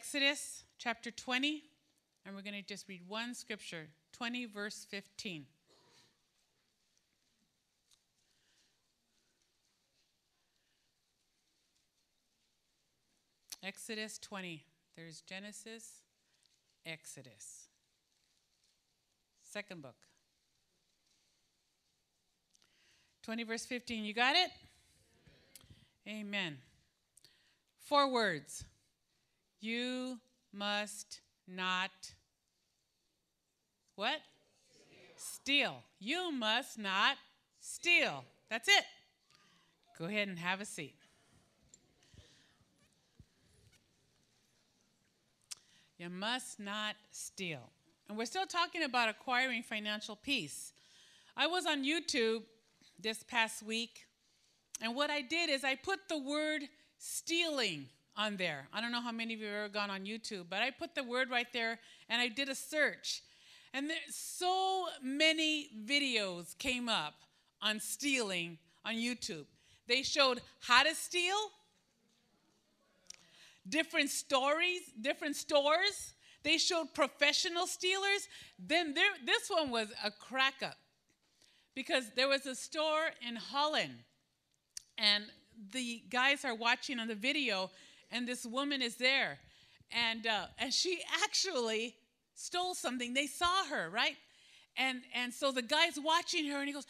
[0.00, 1.60] Exodus chapter 20,
[2.24, 5.44] and we're going to just read one scripture 20, verse 15.
[13.64, 14.62] Exodus 20.
[14.96, 16.02] There's Genesis,
[16.86, 17.66] Exodus.
[19.42, 19.96] Second book.
[23.24, 24.04] 20, verse 15.
[24.04, 24.50] You got it?
[26.06, 26.56] Amen.
[27.80, 28.64] Four words.
[29.60, 30.18] You
[30.52, 31.90] must not
[33.96, 34.20] what?
[35.16, 35.82] Steal.
[35.98, 37.16] You must not
[37.60, 38.24] steal.
[38.48, 38.84] That's it.
[39.98, 40.94] Go ahead and have a seat.
[45.98, 47.72] You must not steal.
[48.08, 50.72] And we're still talking about acquiring financial peace.
[51.36, 52.42] I was on YouTube
[53.00, 54.06] this past week,
[54.80, 56.62] and what I did is I put the word
[56.98, 57.86] stealing
[58.18, 58.66] on there.
[58.72, 60.94] I don't know how many of you have ever gone on YouTube, but I put
[60.94, 61.78] the word right there
[62.10, 63.22] and I did a search.
[63.72, 67.14] And there, so many videos came up
[67.62, 69.44] on stealing on YouTube.
[69.86, 71.36] They showed how to steal,
[73.68, 76.14] different stories, different stores.
[76.42, 78.28] They showed professional stealers.
[78.58, 80.76] Then there, this one was a crack up
[81.74, 83.94] because there was a store in Holland,
[84.96, 85.24] and
[85.72, 87.70] the guys are watching on the video,
[88.10, 89.38] and this woman is there,
[89.90, 91.94] and uh, and she actually
[92.34, 93.14] stole something.
[93.14, 94.16] They saw her right,
[94.76, 96.86] and and so the guy's watching her, and he goes,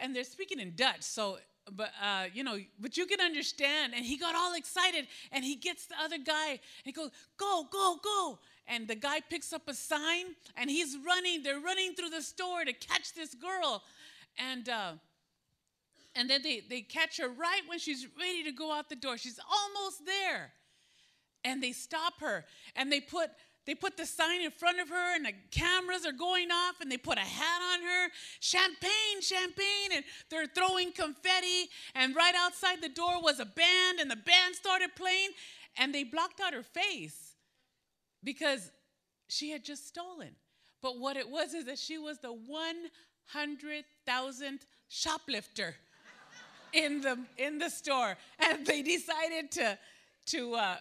[0.00, 1.38] and they're speaking in Dutch, so
[1.76, 3.92] but uh, you know, but you can understand.
[3.94, 7.66] And he got all excited, and he gets the other guy, and he goes, "Go,
[7.70, 11.42] go, go!" And the guy picks up a sign, and he's running.
[11.42, 13.82] They're running through the store to catch this girl,
[14.38, 14.92] and uh,
[16.14, 19.16] and then they they catch her right when she's ready to go out the door.
[19.16, 20.52] She's almost there,
[21.44, 22.44] and they stop her,
[22.76, 23.30] and they put
[23.66, 26.90] they put the sign in front of her, and the cameras are going off, and
[26.90, 28.08] they put a hat on her
[28.40, 31.68] champagne, champagne, and they're throwing confetti.
[31.94, 35.28] And right outside the door was a band, and the band started playing,
[35.76, 37.34] and they blocked out her face
[38.24, 38.72] because
[39.28, 40.34] she had just stolen.
[40.82, 42.34] But what it was is that she was the
[43.34, 45.76] 100,000th shoplifter
[46.72, 49.78] in the in the store, and they decided to
[50.26, 50.76] to uh,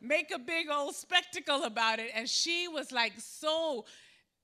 [0.00, 2.10] make a big old spectacle about it.
[2.14, 3.84] And she was like so,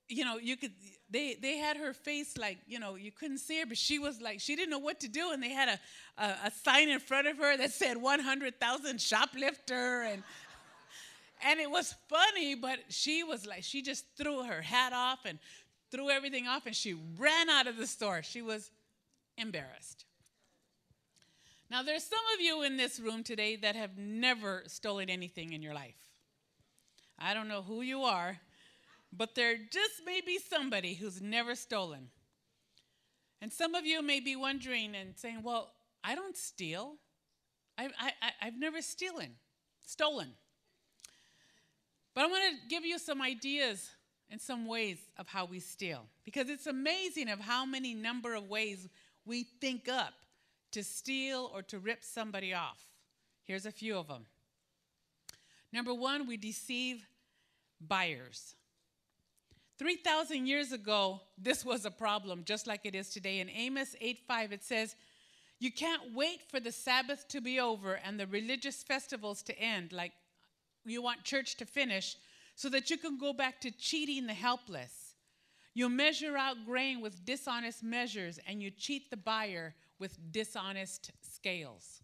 [0.08, 0.72] you know, you could
[1.10, 4.20] they they had her face like you know you couldn't see her, but she was
[4.20, 7.00] like she didn't know what to do, and they had a a, a sign in
[7.00, 10.22] front of her that said 100,000 shoplifter and.
[11.46, 15.38] And it was funny, but she was like, she just threw her hat off and
[15.90, 18.22] threw everything off and she ran out of the store.
[18.22, 18.70] She was
[19.36, 20.06] embarrassed.
[21.70, 25.62] Now, there's some of you in this room today that have never stolen anything in
[25.62, 25.96] your life.
[27.18, 28.38] I don't know who you are,
[29.12, 32.08] but there just may be somebody who's never stolen.
[33.40, 36.96] And some of you may be wondering and saying, Well, I don't steal.
[37.76, 37.90] I,
[38.40, 39.30] I've never stolen,
[39.84, 40.28] stolen.
[42.14, 43.90] But I want to give you some ideas
[44.30, 48.48] and some ways of how we steal because it's amazing of how many number of
[48.48, 48.88] ways
[49.24, 50.14] we think up
[50.74, 52.80] to steal or to rip somebody off.
[53.44, 54.26] Here's a few of them.
[55.72, 57.06] Number one, we deceive
[57.80, 58.54] buyers.
[59.78, 63.38] 3,000 years ago, this was a problem, just like it is today.
[63.40, 64.96] In Amos 8:5, it says,
[65.60, 69.92] You can't wait for the Sabbath to be over and the religious festivals to end,
[69.92, 70.12] like
[70.84, 72.16] you want church to finish,
[72.56, 75.14] so that you can go back to cheating the helpless.
[75.72, 82.02] You measure out grain with dishonest measures and you cheat the buyer with dishonest scales.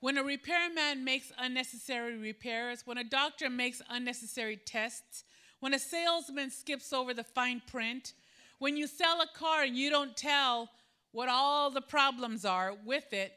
[0.00, 5.24] When a repairman makes unnecessary repairs, when a doctor makes unnecessary tests,
[5.60, 8.14] when a salesman skips over the fine print,
[8.58, 10.70] when you sell a car and you don't tell
[11.12, 13.32] what all the problems are with it,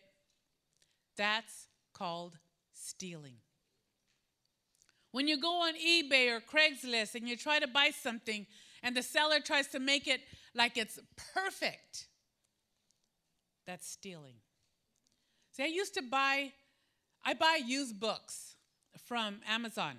[1.17, 2.37] that's called
[2.71, 3.35] stealing.
[5.11, 8.47] When you go on eBay or Craigslist and you try to buy something
[8.81, 10.21] and the seller tries to make it
[10.55, 10.99] like it's
[11.33, 12.07] perfect,
[13.65, 14.35] that's stealing.
[15.51, 16.51] See, I used to buy,
[17.23, 18.55] I buy used books
[19.05, 19.97] from Amazon.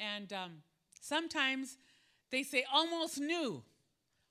[0.00, 0.52] And um,
[1.00, 1.76] sometimes
[2.30, 3.62] they say almost new.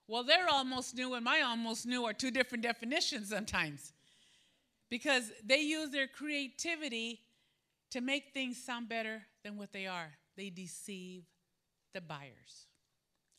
[0.07, 3.93] Well, they're almost new and my almost new are two different definitions sometimes.
[4.89, 7.21] Because they use their creativity
[7.91, 10.11] to make things sound better than what they are.
[10.37, 11.23] They deceive
[11.93, 12.67] the buyers.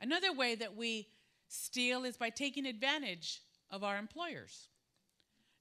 [0.01, 1.09] Another way that we
[1.49, 3.41] steal is by taking advantage
[3.71, 4.69] of our employers.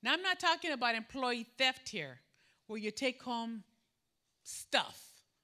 [0.06, 2.20] Now, I'm not talking about employee theft here,
[2.68, 3.64] where you take home
[4.44, 5.02] stuff.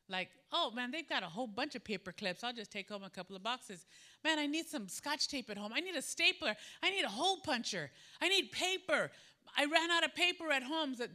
[0.08, 2.44] Like, oh man, they've got a whole bunch of paper clips.
[2.44, 3.88] I'll just take home a couple of boxes.
[4.24, 5.72] Man, I need some scotch tape at home.
[5.74, 6.56] I need a stapler.
[6.84, 7.90] I need a hole puncher.
[8.22, 9.10] I need paper.
[9.58, 10.94] I ran out of paper at home.
[10.94, 11.08] So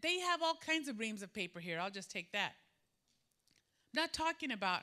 [0.00, 1.78] they have all kinds of reams of paper here.
[1.80, 2.52] I'll just take that.
[3.94, 4.80] I'm not talking about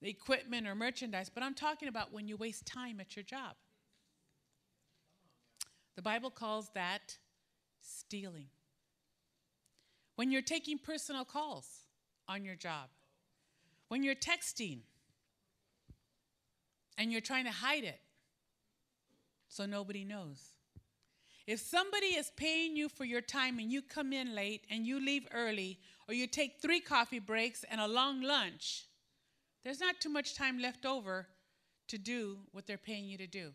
[0.00, 3.56] the equipment or merchandise, but I'm talking about when you waste time at your job.
[5.96, 7.18] The Bible calls that
[7.88, 8.46] stealing.
[10.16, 11.66] When you're taking personal calls
[12.28, 12.88] on your job,
[13.88, 14.80] when you're texting
[16.96, 18.00] and you're trying to hide it
[19.48, 20.40] so nobody knows.
[21.46, 25.00] If somebody is paying you for your time and you come in late and you
[25.02, 28.84] leave early, or you take three coffee breaks and a long lunch,
[29.64, 31.26] there's not too much time left over
[31.88, 33.52] to do what they're paying you to do.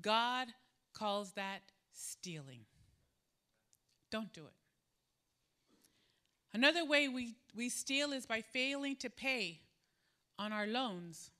[0.00, 0.48] God
[0.94, 1.60] calls that
[1.92, 2.60] stealing.
[4.10, 4.52] Don't do it.
[6.52, 9.60] Another way we, we steal is by failing to pay
[10.38, 11.30] on our loans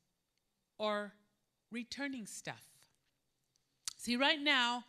[0.79, 1.13] or
[1.71, 2.65] returning stuff.
[3.97, 4.85] See, right now,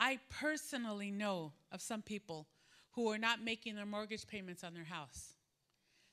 [0.00, 2.46] I personally know of some people
[2.92, 5.34] who are not making their mortgage payments on their house.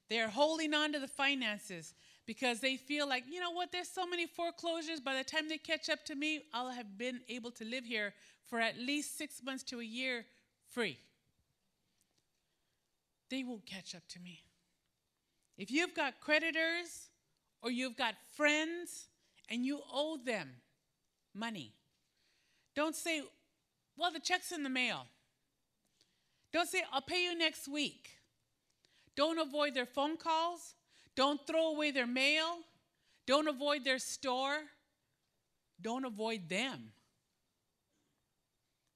[0.10, 1.94] They are holding on to the finances
[2.26, 5.00] because they feel like, you know what, there's so many foreclosures.
[5.00, 8.14] By the time they catch up to me, I'll have been able to live here
[8.44, 10.26] for at least six months to a year
[10.68, 10.98] free.
[13.32, 14.44] They won't catch up to me.
[15.58, 17.10] If you've got creditors
[17.62, 19.08] or you've got friends
[19.50, 20.50] and you owe them
[21.34, 21.74] money,
[22.76, 23.22] don't say,
[23.98, 25.08] well, the check's in the mail.
[26.52, 28.10] Don't say, I'll pay you next week.
[29.16, 30.76] Don't avoid their phone calls.
[31.16, 32.60] Don't throw away their mail.
[33.26, 34.58] Don't avoid their store.
[35.82, 36.92] Don't avoid them.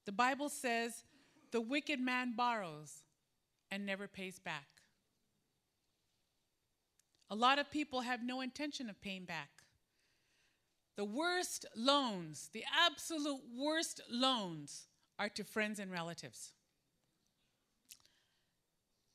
[0.04, 1.04] The Bible says
[1.52, 3.02] the wicked man borrows
[3.70, 4.66] and never pays back.
[7.28, 9.50] A lot of people have no intention of paying back.
[10.96, 14.86] The worst loans, the absolute worst loans,
[15.18, 16.52] are to friends and relatives.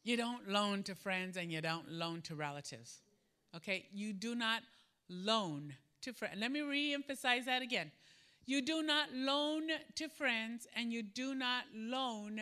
[0.03, 3.01] You don't loan to friends and you don't loan to relatives.
[3.55, 3.85] Okay?
[3.93, 4.63] You do not
[5.09, 6.35] loan to friends.
[6.39, 7.91] Let me re emphasize that again.
[8.45, 12.41] You do not loan to friends and you do not loan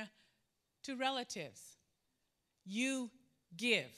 [0.83, 1.78] to relatives.
[2.65, 3.09] You
[3.55, 3.91] give.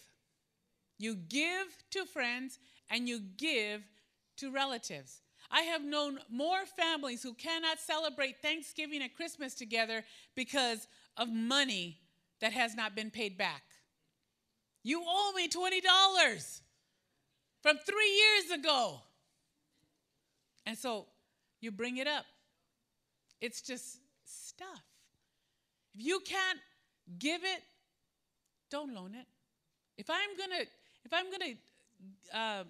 [0.97, 2.59] You give to friends
[2.89, 3.81] and you give
[4.37, 5.21] to relatives.
[5.49, 10.03] I have known more families who cannot celebrate Thanksgiving and Christmas together
[10.35, 10.87] because
[11.17, 11.99] of money
[12.39, 13.63] that has not been paid back.
[14.83, 16.61] You owe me $20
[17.61, 19.01] from three years ago.
[20.65, 21.07] And so
[21.59, 22.25] you bring it up.
[23.41, 24.83] It's just stuff.
[25.95, 26.59] If you can't
[27.19, 27.63] give it,
[28.71, 29.27] don't loan it.
[29.97, 30.63] If I'm gonna,
[31.05, 31.53] if I'm gonna
[32.33, 32.63] uh,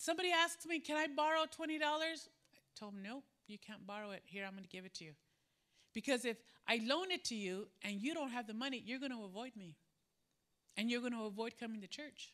[0.00, 1.78] Somebody asked me, Can I borrow $20?
[1.78, 2.18] I
[2.74, 4.22] told them, No, you can't borrow it.
[4.24, 5.12] Here, I'm to give it to you.
[5.92, 9.24] Because if I loan it to you and you don't have the money, you're to
[9.24, 9.76] avoid me.
[10.78, 12.32] And you're to avoid coming to church.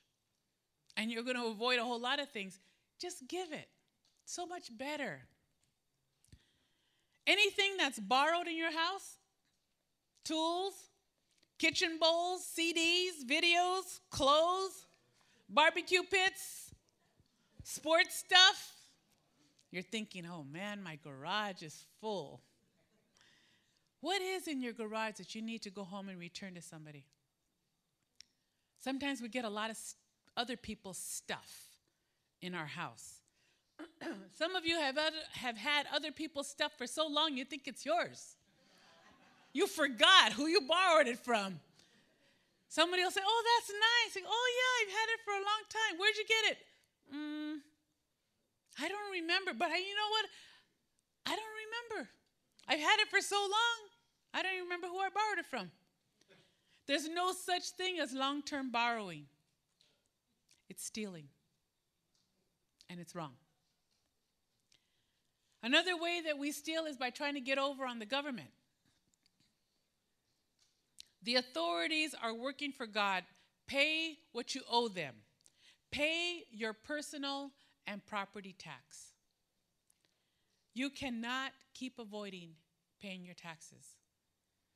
[0.97, 2.61] And you're to avoid a whole lot of things.
[3.01, 3.69] Just give it.
[4.27, 5.23] So much better.
[7.27, 9.17] Anything that's borrowed in your house,
[10.25, 10.75] tools,
[11.59, 14.87] kitchen bowls, CDs, videos, clothes,
[15.49, 16.75] barbecue pits,
[17.63, 18.73] sports stuff,
[19.71, 22.41] you're thinking, oh man, my garage is full.
[24.01, 27.05] What is in your garage that you need to go home and return to somebody?
[28.79, 29.79] Sometimes we get a lot of
[30.37, 31.69] other people's stuff
[32.41, 33.21] in our house.
[34.35, 37.63] Some of you have, other, have had other people's stuff for so long you think
[37.67, 38.36] it's yours.
[39.57, 41.59] You forgot who you borrowed it from.
[42.69, 44.23] Somebody will say, Oh, that's nice.
[44.29, 45.99] oh, yeah, I've had it for a long time.
[45.99, 46.59] Where'd you get it?
[47.09, 47.57] Mm,
[48.85, 50.27] I don't remember, but I, you know what?
[51.25, 52.11] I don't remember.
[52.69, 53.79] I've had it for so long,
[54.35, 55.71] I don't even remember who I borrowed it from.
[56.87, 59.25] There's no such thing as long term borrowing,
[60.69, 61.29] it's stealing,
[62.91, 63.33] and it's wrong.
[65.63, 68.51] Another way that we steal is by trying to get over on the government.
[71.23, 73.25] The authorities are working for God.
[73.67, 75.15] Pay what you owe them.
[75.91, 77.51] Pay your personal
[77.87, 79.13] and property tax.
[80.75, 82.51] You cannot keep avoiding
[83.01, 83.97] paying your taxes.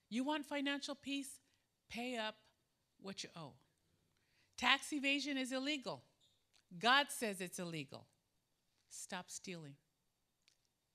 [0.09, 1.41] You want financial peace?
[1.91, 2.35] Pay up
[3.01, 3.53] what you owe.
[4.59, 6.03] Tax evasion is illegal.
[6.79, 8.07] God says it's illegal.
[8.89, 9.75] Stop stealing.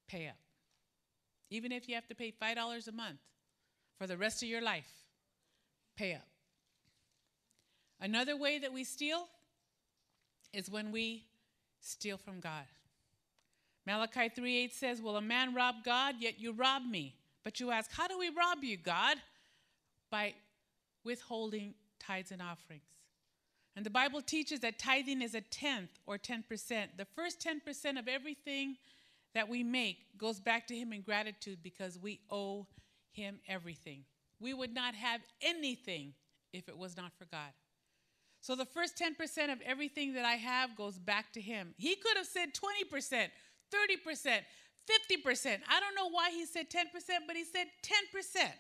[0.07, 0.35] Pay up.
[1.49, 3.19] Even if you have to pay $5 a month
[3.97, 5.04] for the rest of your life,
[5.95, 6.27] pay up.
[7.99, 9.27] Another way that we steal
[10.53, 11.25] is when we
[11.79, 12.65] steal from God.
[13.85, 16.15] Malachi 3:8 says, Will a man rob God?
[16.19, 17.15] Yet you rob me.
[17.43, 19.17] But you ask, How do we rob you, God?
[20.09, 20.33] By
[21.03, 22.83] withholding tithes and offerings.
[23.75, 26.43] And the Bible teaches that tithing is a tenth or 10%.
[26.97, 28.77] The first 10% of everything
[29.33, 32.65] that we make goes back to Him in gratitude because we owe
[33.11, 34.05] Him everything.
[34.39, 36.13] We would not have anything
[36.53, 37.51] if it was not for God.
[38.41, 41.73] So the first 10% of everything that I have goes back to Him.
[41.77, 43.29] He could have said 20%, 30%,
[43.73, 45.57] 50%.
[45.67, 46.83] I don't know why He said 10%,
[47.25, 47.67] but He said
[48.13, 48.51] 10%.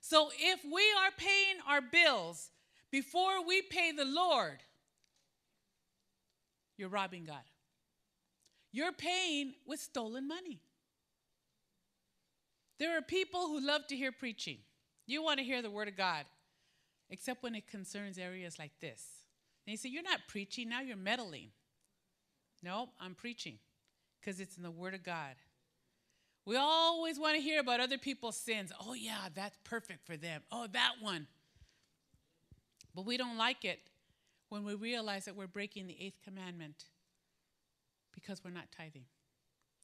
[0.00, 2.50] So if we are paying our bills
[2.92, 4.58] before we pay the Lord,
[6.78, 7.42] you're robbing God.
[8.72, 10.60] You're paying with stolen money.
[12.78, 14.58] There are people who love to hear preaching.
[15.10, 16.24] You want to hear the word of God,
[17.10, 19.04] except when it concerns areas like this.
[19.66, 21.48] And you say, You're not preaching, now you're meddling.
[22.62, 23.58] No, I'm preaching
[24.20, 25.34] because it's in the word of God.
[26.46, 28.70] We always want to hear about other people's sins.
[28.86, 30.42] Oh, yeah, that's perfect for them.
[30.52, 31.26] Oh, that one.
[32.94, 33.80] But we don't like it
[34.48, 36.84] when we realize that we're breaking the eighth commandment
[38.14, 39.04] because we're not tithing.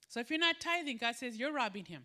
[0.09, 2.05] So if you're not tithing, God says you're robbing Him.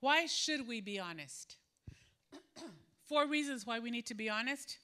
[0.00, 1.56] Why should we be honest?
[3.08, 4.78] Four reasons why we need to be honest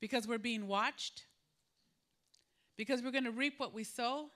[0.00, 1.24] because we're being watched,
[2.76, 4.26] because we're going to reap what we sow,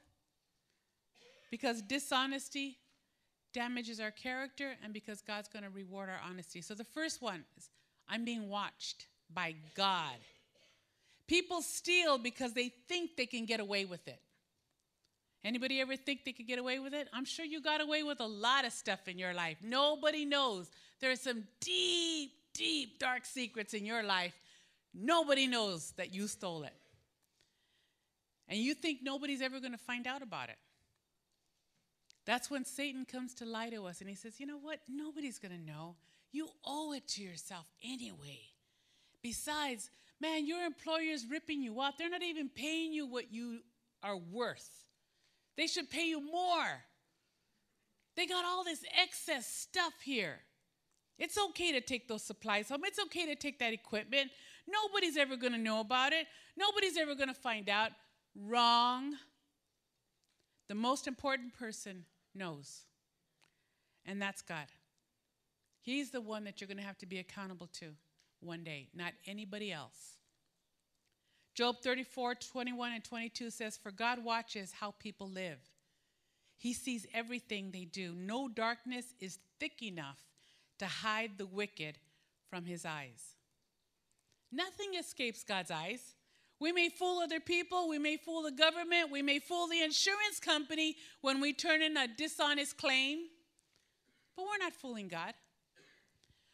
[1.50, 2.78] because dishonesty
[3.52, 6.61] damages our character, and because God's going to reward our honesty.
[6.61, 7.71] So the first one is
[8.09, 10.16] I'm being watched by God.
[11.26, 14.21] People steal because they think they can get away with it.
[15.44, 17.08] Anybody ever think they could get away with it?
[17.12, 19.58] I'm sure you got away with a lot of stuff in your life.
[19.62, 20.70] Nobody knows.
[21.00, 24.34] There are some deep, deep, dark secrets in your life.
[24.94, 26.72] Nobody knows that you stole it.
[28.48, 30.56] And you think nobody's ever going to find out about it.
[32.26, 34.80] That's when Satan comes to lie to us and he says, You know what?
[34.88, 35.96] Nobody's going to know.
[36.32, 38.40] You owe it to yourself anyway.
[39.22, 41.98] Besides, man, your employer's ripping you off.
[41.98, 43.60] They're not even paying you what you
[44.02, 44.84] are worth.
[45.56, 46.84] They should pay you more.
[48.16, 50.40] They got all this excess stuff here.
[51.18, 52.82] It's okay to take those supplies home.
[52.84, 54.30] It's okay to take that equipment.
[54.68, 56.26] Nobody's ever going to know about it.
[56.56, 57.90] Nobody's ever going to find out.
[58.37, 59.14] Wrong.
[60.68, 62.84] The most important person knows,
[64.06, 64.66] and that's God.
[65.82, 67.90] He's the one that you're going to have to be accountable to
[68.40, 70.16] one day, not anybody else.
[71.54, 75.58] Job 34, 21 and 22 says, For God watches how people live.
[76.56, 78.12] He sees everything they do.
[78.14, 80.18] No darkness is thick enough
[80.78, 81.99] to hide the wicked
[82.50, 83.37] from his eyes.
[84.50, 86.14] Nothing escapes God's eyes.
[86.61, 90.40] We may fool other people, we may fool the government, we may fool the insurance
[90.40, 93.18] company when we turn in a dishonest claim,
[94.37, 95.34] but we're not fooling God.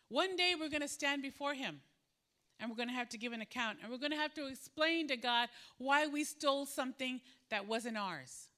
[0.08, 1.80] One day we're going to stand before Him
[2.60, 4.46] and we're going to have to give an account and we're going to have to
[4.46, 5.48] explain to God
[5.78, 8.48] why we stole something that wasn't ours.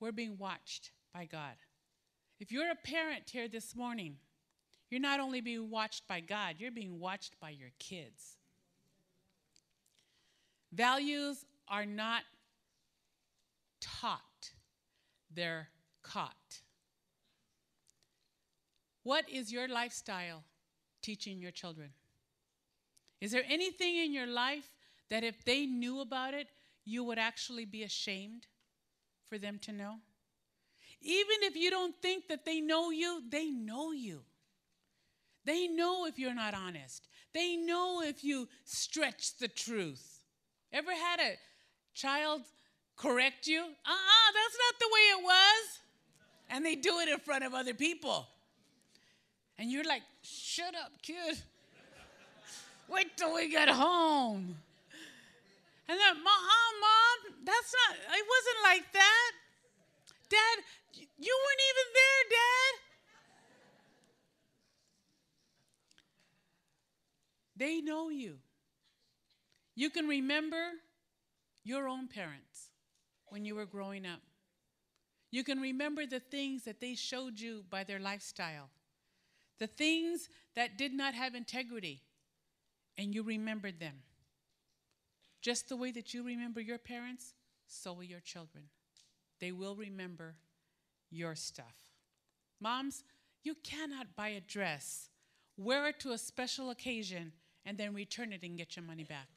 [0.00, 1.54] We're being watched by God.
[2.40, 4.16] If you're a parent here this morning,
[4.90, 8.38] you're not only being watched by God, you're being watched by your kids.
[10.72, 12.22] Values are not
[13.80, 14.50] taught,
[15.32, 15.68] they're
[16.02, 16.60] caught.
[19.04, 20.42] What is your lifestyle
[21.04, 21.90] teaching your children?
[23.20, 24.70] Is there anything in your life
[25.10, 26.48] that if they knew about it,
[26.84, 28.46] you would actually be ashamed
[29.28, 29.96] for them to know?
[31.02, 34.20] Even if you don't think that they know you, they know you.
[35.44, 37.06] They know if you're not honest.
[37.34, 40.20] They know if you stretch the truth.
[40.72, 41.34] Ever had a
[41.92, 42.40] child
[42.96, 43.60] correct you?
[43.60, 45.78] Uh uh-uh, uh, that's not the way it was.
[46.48, 48.26] And they do it in front of other people.
[49.58, 51.38] And you're like, shut up, kid.
[52.88, 54.56] Wait till we get home.
[55.86, 59.32] And then, mom, uh, mom, that's not, it wasn't like that.
[60.30, 60.64] Dad,
[61.18, 62.74] you weren't even there, Dad.
[67.56, 68.38] They know you.
[69.76, 70.72] You can remember
[71.64, 72.70] your own parents
[73.28, 74.20] when you were growing up.
[75.30, 78.70] You can remember the things that they showed you by their lifestyle,
[79.58, 82.02] the things that did not have integrity,
[82.96, 83.94] and you remembered them.
[85.40, 87.34] Just the way that you remember your parents,
[87.66, 88.64] so will your children.
[89.40, 90.36] They will remember
[91.10, 91.74] your stuff.
[92.60, 93.04] Moms,
[93.42, 95.10] you cannot buy a dress,
[95.56, 97.32] wear it to a special occasion,
[97.66, 99.28] and then return it and get your money back.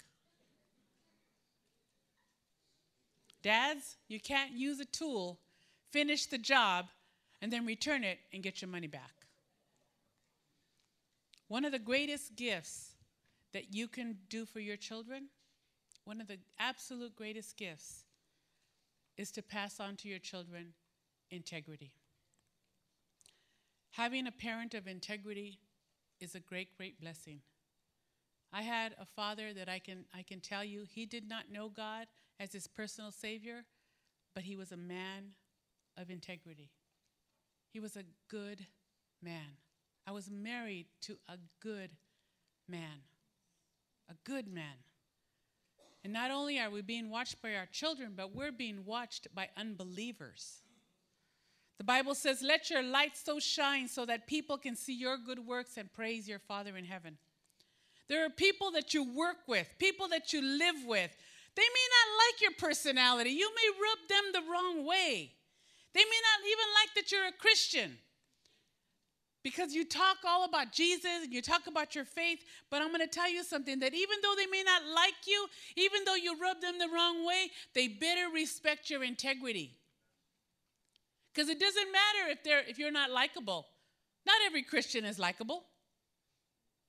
[3.41, 5.39] Dads, you can't use a tool,
[5.91, 6.87] finish the job,
[7.41, 9.16] and then return it and get your money back.
[11.47, 12.91] One of the greatest gifts
[13.53, 15.29] that you can do for your children,
[16.03, 18.03] one of the absolute greatest gifts,
[19.17, 20.73] is to pass on to your children
[21.31, 21.91] integrity.
[23.91, 25.59] Having a parent of integrity
[26.19, 27.41] is a great, great blessing.
[28.53, 31.69] I had a father that I can, I can tell you, he did not know
[31.69, 32.07] God
[32.39, 33.65] as his personal Savior,
[34.33, 35.31] but he was a man
[35.97, 36.69] of integrity.
[37.73, 38.65] He was a good
[39.21, 39.57] man.
[40.07, 41.91] I was married to a good
[42.69, 43.03] man.
[44.09, 44.77] A good man.
[46.01, 49.49] And not only are we being watched by our children, but we're being watched by
[49.57, 50.61] unbelievers.
[51.77, 55.45] The Bible says, Let your light so shine so that people can see your good
[55.45, 57.17] works and praise your Father in heaven.
[58.07, 61.11] There are people that you work with, people that you live with.
[61.55, 63.31] They may not like your personality.
[63.31, 65.33] You may rub them the wrong way.
[65.93, 67.97] They may not even like that you're a Christian
[69.47, 72.99] because you talk all about Jesus and you talk about your faith, but I'm going
[72.99, 76.37] to tell you something that even though they may not like you, even though you
[76.37, 79.77] rub them the wrong way, they better respect your integrity.
[81.33, 83.67] Because it doesn't matter if they're if you're not likable.
[84.25, 85.63] Not every Christian is likable.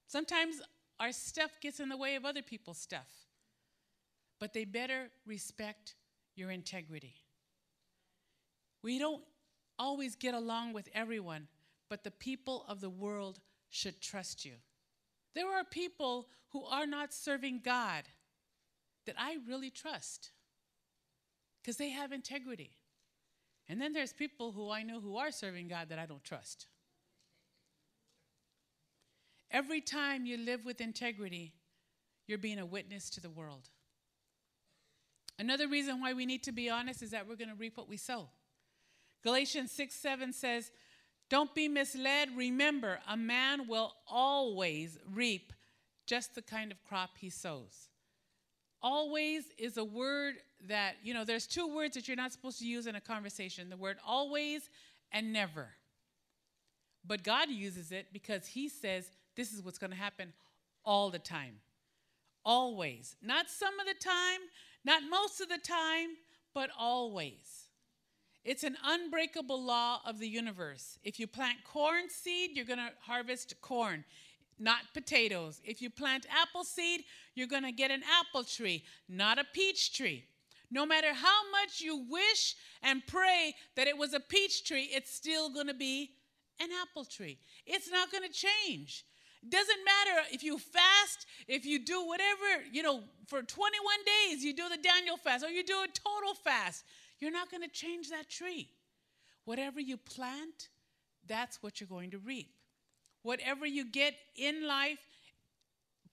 [0.08, 0.60] Sometimes
[0.98, 3.06] our stuff gets in the way of other people's stuff.
[4.40, 5.94] But they better respect
[6.34, 7.14] your integrity.
[8.82, 9.22] We don't
[9.78, 11.46] always get along with everyone,
[11.88, 13.40] but the people of the world
[13.70, 14.54] should trust you.
[15.34, 18.04] There are people who are not serving God
[19.06, 20.30] that I really trust
[21.60, 22.72] because they have integrity.
[23.68, 26.66] And then there's people who I know who are serving God that I don't trust.
[29.50, 31.52] Every time you live with integrity,
[32.26, 33.68] you're being a witness to the world.
[35.38, 37.88] Another reason why we need to be honest is that we're going to reap what
[37.88, 38.28] we sow.
[39.22, 40.70] Galatians 6 7 says,
[41.28, 42.30] Don't be misled.
[42.36, 45.52] Remember, a man will always reap
[46.06, 47.88] just the kind of crop he sows.
[48.80, 50.36] Always is a word
[50.68, 53.68] that, you know, there's two words that you're not supposed to use in a conversation
[53.68, 54.70] the word always
[55.12, 55.68] and never.
[57.06, 60.32] But God uses it because He says this is what's going to happen
[60.84, 61.56] all the time.
[62.44, 63.16] Always.
[63.22, 64.40] Not some of the time,
[64.84, 66.10] not most of the time,
[66.54, 67.67] but always.
[68.44, 70.98] It's an unbreakable law of the universe.
[71.02, 74.04] If you plant corn seed, you're going to harvest corn,
[74.58, 75.60] not potatoes.
[75.64, 77.02] If you plant apple seed,
[77.34, 80.24] you're going to get an apple tree, not a peach tree.
[80.70, 85.12] No matter how much you wish and pray that it was a peach tree, it's
[85.12, 86.10] still going to be
[86.60, 87.38] an apple tree.
[87.66, 89.04] It's not going to change.
[89.42, 94.44] It doesn't matter if you fast, if you do whatever, you know, for 21 days,
[94.44, 96.84] you do the Daniel fast or you do a total fast.
[97.20, 98.68] You're not going to change that tree.
[99.44, 100.68] Whatever you plant,
[101.26, 102.50] that's what you're going to reap.
[103.22, 105.00] Whatever you get in life,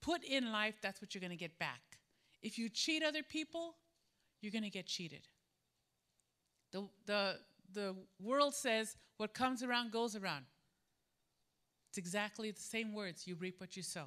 [0.01, 1.81] put in life, that's what you're going to get back.
[2.41, 3.75] If you cheat other people,
[4.41, 5.27] you're going to get cheated.
[6.71, 7.35] The, the,
[7.73, 10.45] the world says what comes around goes around.
[11.89, 14.05] It's exactly the same words you reap what you sow.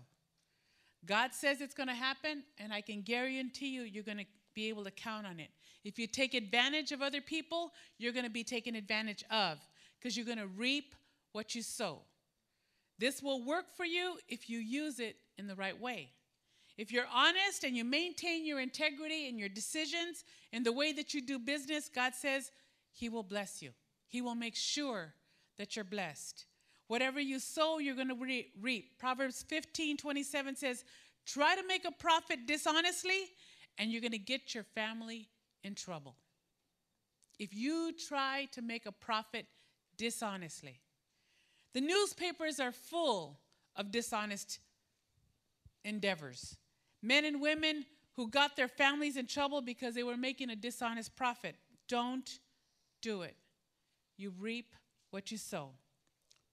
[1.06, 4.26] God says it's going to happen, and I can guarantee you, you're going to
[4.58, 5.50] be able to count on it.
[5.84, 9.56] If you take advantage of other people, you're going to be taken advantage of
[9.96, 10.96] because you're going to reap
[11.30, 12.00] what you sow.
[12.98, 16.10] This will work for you if you use it in the right way.
[16.76, 21.14] If you're honest and you maintain your integrity in your decisions and the way that
[21.14, 22.50] you do business, God says
[22.92, 23.70] He will bless you.
[24.08, 25.14] He will make sure
[25.56, 26.46] that you're blessed.
[26.88, 28.98] Whatever you sow, you're going to re- reap.
[28.98, 30.84] Proverbs 15 27 says,
[31.26, 33.28] Try to make a profit dishonestly,
[33.78, 35.28] and you're going to get your family
[35.62, 36.16] in trouble.
[37.38, 39.46] If you try to make a profit
[39.96, 40.80] dishonestly,
[41.72, 43.38] the newspapers are full
[43.76, 44.58] of dishonest
[45.84, 46.56] endeavors.
[47.02, 47.86] Men and women
[48.16, 51.54] who got their families in trouble because they were making a dishonest profit.
[51.88, 52.40] Don't
[53.00, 53.36] do it.
[54.16, 54.74] You reap
[55.10, 55.70] what you sow.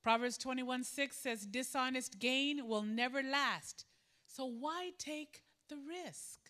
[0.03, 3.85] Proverbs 21 6 says, Dishonest gain will never last.
[4.27, 6.44] So why take the risk?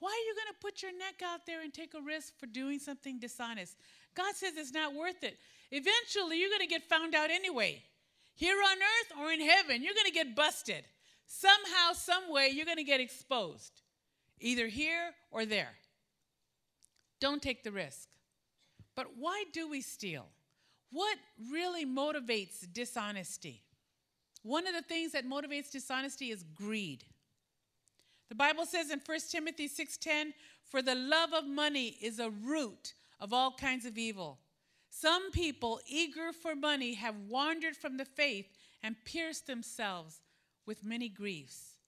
[0.00, 2.46] Why are you going to put your neck out there and take a risk for
[2.46, 3.76] doing something dishonest?
[4.14, 5.36] God says it's not worth it.
[5.70, 7.82] Eventually, you're going to get found out anyway.
[8.34, 10.84] Here on earth or in heaven, you're going to get busted.
[11.26, 13.82] Somehow, some way, you're going to get exposed,
[14.40, 15.74] either here or there.
[17.20, 18.08] Don't take the risk.
[18.94, 20.26] But why do we steal?
[20.90, 21.18] What
[21.50, 23.62] really motivates dishonesty?
[24.42, 27.04] One of the things that motivates dishonesty is greed.
[28.28, 32.94] The Bible says in 1 Timothy 6:10, "For the love of money is a root
[33.18, 34.40] of all kinds of evil."
[34.90, 40.20] Some people eager for money have wandered from the faith and pierced themselves
[40.66, 41.78] with many griefs.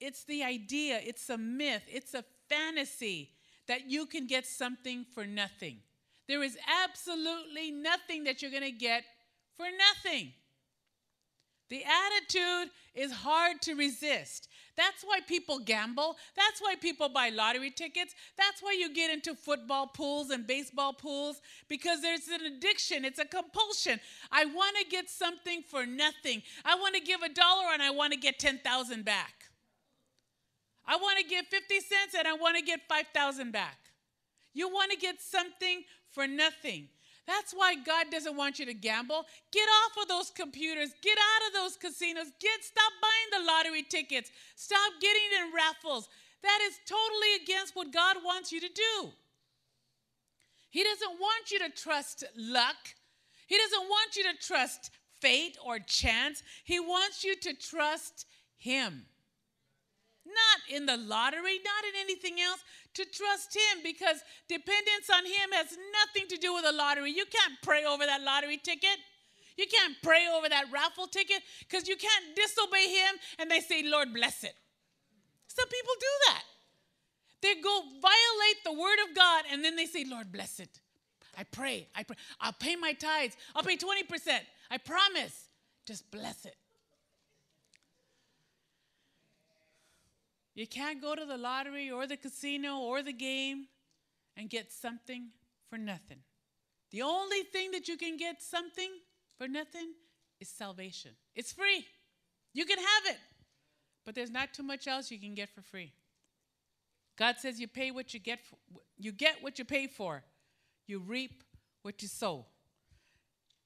[0.00, 3.34] It's the idea, it's a myth, it's a fantasy
[3.66, 5.82] that you can get something for nothing.
[6.26, 9.04] There is absolutely nothing that you're going to get
[9.54, 10.34] for nothing.
[11.68, 14.48] The attitude is hard to resist.
[14.76, 16.16] That's why people gamble.
[16.36, 18.14] That's why people buy lottery tickets.
[18.36, 23.04] That's why you get into football pools and baseball pools because there's an addiction.
[23.04, 23.98] It's a compulsion.
[24.30, 26.42] I want to get something for nothing.
[26.64, 29.46] I want to give a dollar and I want to get 10,000 back.
[30.86, 33.78] I want to give 50 cents and I want to get 5,000 back.
[34.54, 36.88] You want to get something for nothing.
[37.26, 39.26] That's why God doesn't want you to gamble.
[39.52, 40.90] Get off of those computers.
[41.02, 42.30] Get out of those casinos.
[42.40, 44.30] Get stop buying the lottery tickets.
[44.54, 46.08] Stop getting in raffles.
[46.42, 49.10] That is totally against what God wants you to do.
[50.70, 52.76] He doesn't want you to trust luck.
[53.46, 56.42] He doesn't want you to trust fate or chance.
[56.64, 59.06] He wants you to trust him.
[60.26, 62.60] Not in the lottery, not in anything else
[62.94, 67.12] to trust Him because dependence on Him has nothing to do with a lottery.
[67.12, 68.98] You can't pray over that lottery ticket.
[69.56, 73.82] You can't pray over that raffle ticket because you can't disobey Him and they say,
[73.84, 74.54] Lord, bless it.
[75.46, 76.42] Some people do that.
[77.42, 80.80] They go violate the word of God and then they say, Lord, bless it.
[81.38, 81.88] I pray.
[81.94, 82.16] I pray.
[82.40, 83.36] I'll pay my tithes.
[83.54, 84.40] I'll pay 20%.
[84.70, 85.48] I promise.
[85.86, 86.56] Just bless it.
[90.56, 93.66] You can't go to the lottery or the casino or the game
[94.36, 95.28] and get something
[95.68, 96.18] for nothing.
[96.90, 98.90] The only thing that you can get something
[99.36, 99.92] for nothing
[100.40, 101.10] is salvation.
[101.34, 101.86] It's free.
[102.54, 103.18] You can have it,
[104.06, 105.92] but there's not too much else you can get for free.
[107.18, 108.56] God says you pay what you get for,
[108.98, 110.22] you get what you pay for.
[110.86, 111.42] You reap
[111.82, 112.46] what you sow.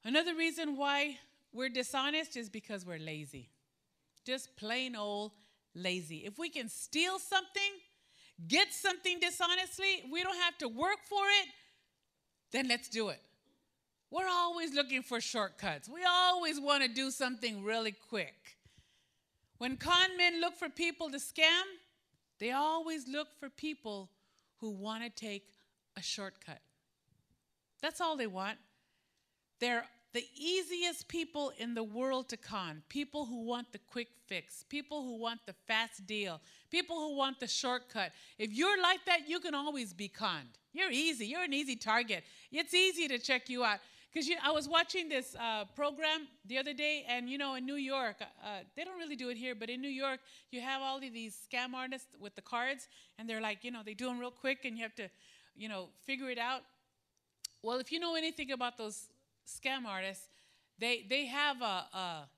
[0.05, 1.19] Another reason why
[1.53, 3.51] we're dishonest is because we're lazy.
[4.25, 5.33] Just plain old
[5.75, 6.25] lazy.
[6.27, 7.73] If we can steal something,
[8.47, 11.49] get something dishonestly, we don't have to work for it,
[12.53, 13.21] then let's do it.
[14.11, 15.89] We're always looking for shortcuts.
[15.89, 18.35] We always want to do something really quick.
[19.59, 21.63] When con men look for people to scam,
[22.41, 24.11] they always look for people
[24.61, 25.45] who want to take
[25.97, 26.61] a shortcut.
[27.81, 28.59] That's all they want.
[29.61, 34.65] They're the easiest people in the world to con people who want the quick fix,
[34.69, 38.11] people who want the fast deal, people who want the shortcut.
[38.39, 40.59] If you're like that, you can always be conned.
[40.73, 42.25] You're easy, you're an easy target.
[42.51, 43.79] It's easy to check you out.
[44.13, 47.77] Because I was watching this uh, program the other day, and you know, in New
[47.77, 50.19] York, uh, they don't really do it here, but in New York,
[50.51, 53.83] you have all of these scam artists with the cards, and they're like, you know,
[53.85, 55.09] they do them real quick, and you have to,
[55.55, 56.63] you know, figure it out.
[57.63, 59.10] Well, if you know anything about those
[59.51, 60.29] scam artists,
[60.79, 62.29] they, they have a, a,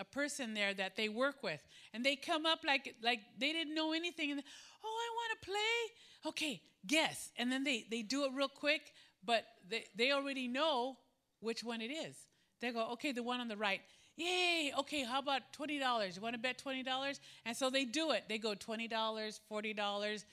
[0.00, 1.60] a person there that they work with,
[1.92, 4.30] and they come up like, like they didn't know anything.
[4.30, 4.42] And,
[4.84, 6.30] oh, I want to play.
[6.30, 7.30] Okay, guess.
[7.36, 8.92] And then they, they do it real quick,
[9.24, 10.96] but they, they already know
[11.40, 12.16] which one it is.
[12.60, 13.80] They go, okay, the one on the right.
[14.16, 16.16] Yay, okay, how about $20?
[16.16, 17.20] You want to bet $20?
[17.46, 18.24] And so they do it.
[18.28, 20.24] They go $20, $40,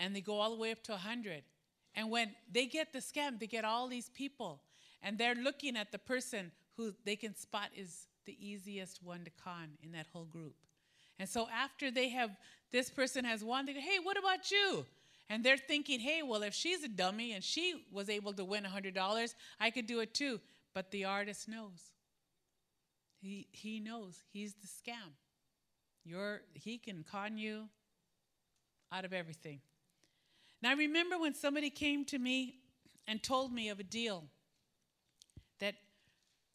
[0.00, 1.42] and they go all the way up to 100
[1.94, 4.60] And when they get the scam, they get all these people
[5.02, 9.30] and they're looking at the person who they can spot is the easiest one to
[9.42, 10.54] con in that whole group.
[11.18, 12.30] And so after they have,
[12.72, 14.86] this person has won, they go, hey, what about you?
[15.28, 18.64] And they're thinking, hey, well, if she's a dummy and she was able to win
[18.64, 20.40] $100, I could do it too.
[20.74, 21.92] But the artist knows.
[23.20, 25.12] He, he knows he's the scam.
[26.04, 27.68] You're, he can con you
[28.90, 29.60] out of everything.
[30.62, 32.56] Now, I remember when somebody came to me
[33.06, 34.24] and told me of a deal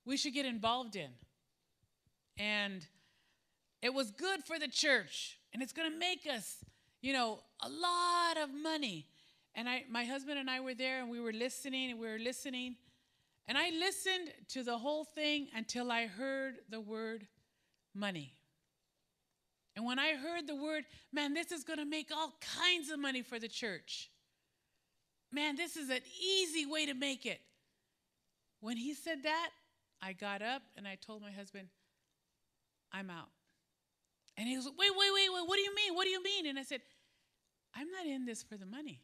[0.05, 1.09] we should get involved in.
[2.37, 2.85] And
[3.81, 6.57] it was good for the church, and it's going to make us,
[7.01, 9.05] you know, a lot of money.
[9.53, 12.19] And I, my husband and I were there, and we were listening, and we were
[12.19, 12.75] listening.
[13.47, 17.27] And I listened to the whole thing until I heard the word
[17.93, 18.33] money.
[19.75, 22.99] And when I heard the word, man, this is going to make all kinds of
[22.99, 24.09] money for the church.
[25.31, 27.41] Man, this is an easy way to make it.
[28.61, 29.49] When he said that,
[30.05, 31.67] I got up and I told my husband,
[32.91, 33.29] I'm out.
[34.37, 35.95] And he was, wait, wait, wait, wait, what do you mean?
[35.95, 36.45] What do you mean?
[36.45, 36.81] And I said,
[37.73, 39.01] I'm not in this for the money.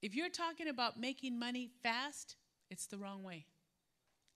[0.00, 2.36] If you're talking about making money fast,
[2.70, 3.44] it's the wrong way.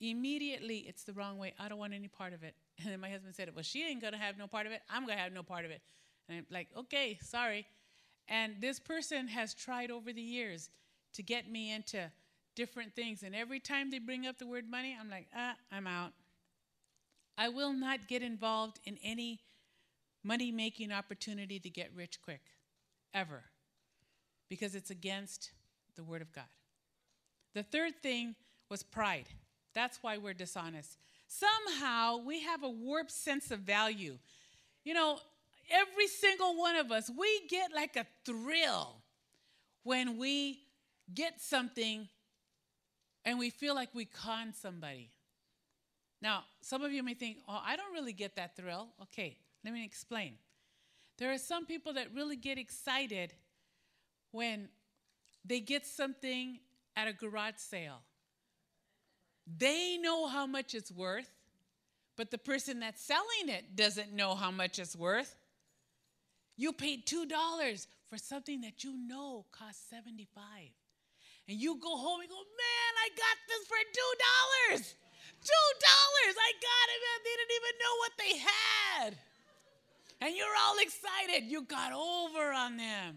[0.01, 1.55] Immediately, it's the wrong way.
[1.59, 2.55] I don't want any part of it.
[2.83, 4.81] And then my husband said, Well, she ain't going to have no part of it.
[4.91, 5.81] I'm going to have no part of it.
[6.29, 7.67] And I'm like, okay, sorry.
[8.27, 10.71] And this person has tried over the years
[11.13, 12.11] to get me into
[12.55, 13.23] different things.
[13.23, 16.13] And every time they bring up the word money, I'm like, ah, I'm out.
[17.37, 19.41] I will not get involved in any
[20.23, 22.41] money making opportunity to get rich quick,
[23.13, 23.43] ever,
[24.49, 25.51] because it's against
[25.97, 26.45] the Word of God.
[27.55, 28.35] The third thing
[28.69, 29.27] was pride.
[29.75, 30.97] That's why we're dishonest.
[31.29, 34.19] Somehow we have a warped sense of value.
[34.85, 35.19] You know,
[35.71, 38.97] every single one of us, we get like a thrill
[39.83, 40.61] when we
[41.13, 42.09] get something
[43.25, 45.11] and we feel like we con somebody.
[46.21, 48.89] Now, some of you may think, oh, I don't really get that thrill.
[49.03, 50.35] Okay, let me explain.
[51.19, 53.33] There are some people that really get excited
[54.33, 54.69] when
[55.45, 56.59] they get something
[56.97, 58.01] at a garage sale.
[59.47, 61.31] They know how much it's worth,
[62.17, 65.37] but the person that's selling it doesn't know how much it's worth.
[66.57, 70.41] You paid $2 for something that you know costs 75
[71.49, 74.95] and you go home and go, man, I got this for two dollars.
[75.45, 76.35] Two dollars.
[76.41, 77.19] I got it, man.
[77.25, 79.19] They didn't even know what they had.
[80.21, 81.51] And you're all excited.
[81.51, 83.17] You got over on them.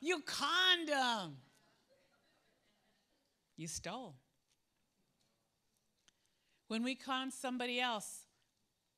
[0.00, 1.36] You conned them.
[3.56, 4.16] You stole.
[6.66, 8.26] When we con somebody else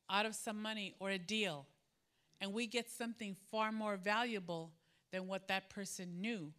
[0.08, 1.66] out of some money or a deal,
[2.40, 4.72] and we get something far more valuable
[5.12, 6.52] than what that person knew,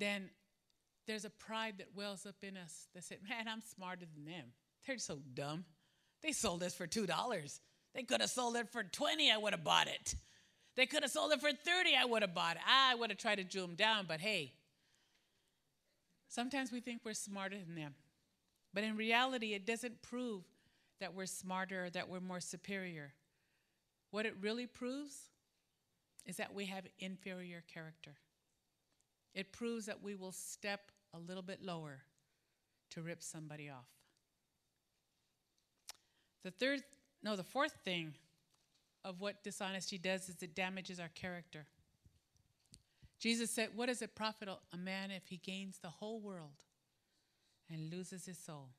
[0.00, 0.30] then
[1.06, 4.46] there's a pride that wells up in us that said, Man, I'm smarter than them.
[4.86, 5.64] They're so dumb.
[6.22, 7.60] They sold this for $2.
[7.94, 10.14] They could have sold it for 20, I would have bought it.
[10.76, 12.62] They could have sold it for 30, I would have bought it.
[12.66, 14.52] I would have tried to jew them down, but hey,
[16.28, 17.94] sometimes we think we're smarter than them.
[18.72, 20.44] But in reality, it doesn't prove
[21.00, 23.12] that we're smarter or that we're more superior.
[24.10, 25.16] What it really proves
[26.26, 28.12] is that we have inferior character.
[29.34, 32.00] It proves that we will step a little bit lower
[32.90, 33.86] to rip somebody off.
[36.42, 36.82] The third,
[37.22, 38.14] no, the fourth thing
[39.04, 41.66] of what dishonesty does is it damages our character.
[43.18, 46.64] Jesus said, What does it profit a man if he gains the whole world
[47.70, 48.70] and loses his soul?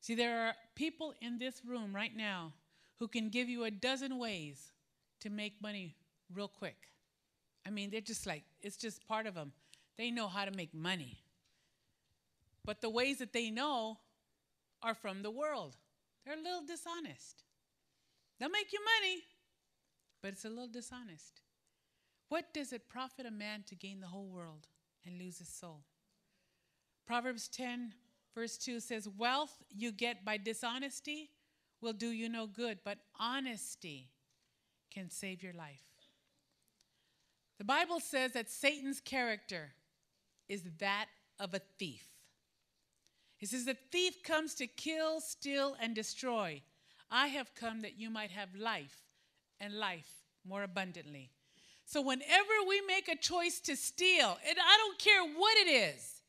[0.00, 2.54] See, there are people in this room right now
[2.98, 4.70] who can give you a dozen ways
[5.20, 5.96] to make money
[6.32, 6.76] real quick.
[7.66, 9.52] I mean, they're just like, it's just part of them.
[9.96, 11.18] They know how to make money.
[12.64, 13.98] But the ways that they know
[14.82, 15.76] are from the world.
[16.24, 17.44] They're a little dishonest.
[18.38, 19.22] They'll make you money,
[20.22, 21.42] but it's a little dishonest.
[22.28, 24.68] What does it profit a man to gain the whole world
[25.04, 25.80] and lose his soul?
[27.06, 27.92] Proverbs 10,
[28.34, 31.30] verse 2 says, Wealth you get by dishonesty
[31.80, 34.10] will do you no good, but honesty
[34.92, 35.89] can save your life.
[37.60, 39.72] The Bible says that Satan's character
[40.48, 42.06] is that of a thief.
[43.36, 46.62] He says, The thief comes to kill, steal, and destroy.
[47.10, 49.02] I have come that you might have life
[49.60, 50.10] and life
[50.42, 51.32] more abundantly.
[51.84, 56.22] So, whenever we make a choice to steal, and I don't care what it is,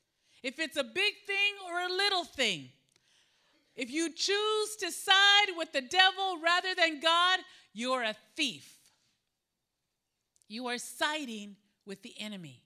[0.44, 2.68] if it's a big thing or a little thing,
[3.78, 7.40] if you choose to side with the devil rather than God,
[7.72, 8.81] you're a thief
[10.52, 12.62] you are siding with the enemy.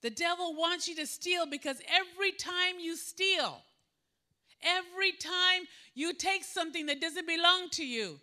[0.00, 3.62] The devil wants you to steal because every time you steal,
[4.62, 5.62] every time
[5.94, 8.18] you take something that doesn't belong to you,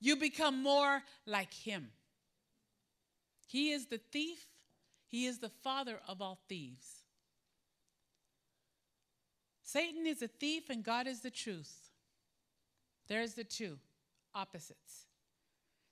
[0.00, 1.90] you become more like him.
[3.46, 4.46] He is the thief,
[5.06, 7.04] he is the father of all thieves.
[9.62, 11.90] Satan is a thief and God is the truth.
[13.08, 13.78] There's the two
[14.34, 15.07] opposites.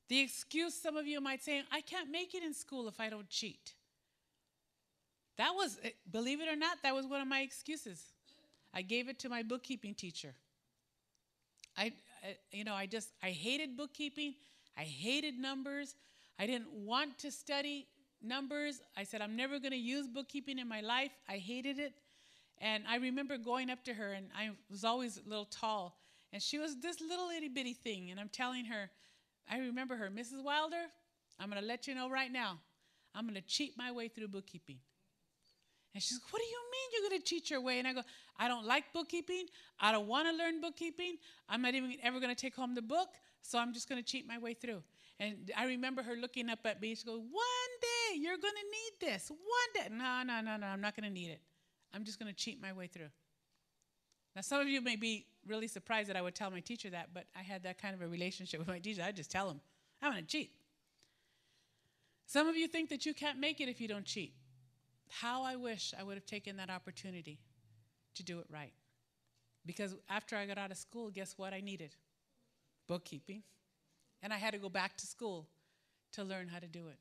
[0.09, 3.09] The excuse some of you might say, I can't make it in school if I
[3.09, 3.75] don't cheat.
[5.37, 8.03] That was, eh, believe it or not, that was one of my excuses.
[8.73, 10.35] I gave it to my bookkeeping teacher.
[11.77, 11.93] I,
[12.23, 14.35] I, you know, I just, I hated bookkeeping.
[14.77, 15.95] I hated numbers.
[16.39, 17.87] I didn't want to study
[18.23, 18.81] numbers.
[18.97, 21.13] I said, I'm never going to use bookkeeping in my life.
[21.29, 21.95] I hated it.
[22.59, 25.99] And I remember going up to her, and I was always a little tall.
[26.33, 28.11] And she was this little itty bitty thing.
[28.11, 28.91] And I'm telling her,
[29.51, 30.43] I remember her, Mrs.
[30.43, 30.85] Wilder,
[31.39, 32.59] I'm going to let you know right now,
[33.15, 34.79] I'm going to cheat my way through bookkeeping.
[35.95, 37.79] And she's like, What do you mean you're going to cheat your way?
[37.79, 38.03] And I go,
[38.39, 39.47] I don't like bookkeeping.
[39.81, 41.17] I don't want to learn bookkeeping.
[41.49, 43.09] I'm not even ever going to take home the book.
[43.41, 44.83] So I'm just going to cheat my way through.
[45.19, 46.95] And I remember her looking up at me.
[46.95, 49.31] She goes, One day you're going to need this.
[49.31, 49.39] One
[49.75, 49.89] day.
[49.91, 50.67] No, no, no, no.
[50.67, 51.41] I'm not going to need it.
[51.95, 53.09] I'm just going to cheat my way through.
[54.37, 57.09] Now, some of you may be really surprised that I would tell my teacher that,
[57.15, 59.03] but I had that kind of a relationship with my teacher.
[59.03, 59.61] I'd just tell him,
[60.03, 60.53] I'm going to cheat.
[62.27, 64.35] Some of you think that you can't make it if you don't cheat.
[65.09, 67.39] How I wish I would have taken that opportunity
[68.15, 68.73] to do it right.
[69.65, 71.95] Because after I got out of school, guess what I needed?
[72.89, 73.43] Bookkeeping.
[74.23, 75.47] And I had to go back to school
[76.13, 76.99] to learn how to do it.